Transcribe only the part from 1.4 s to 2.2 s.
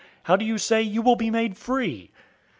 free?'"